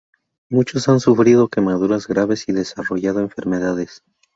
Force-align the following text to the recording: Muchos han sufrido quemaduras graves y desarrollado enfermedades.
Muchos 0.49 0.89
han 0.89 0.99
sufrido 0.99 1.47
quemaduras 1.47 2.07
graves 2.07 2.49
y 2.49 2.53
desarrollado 2.53 3.19
enfermedades. 3.19 4.03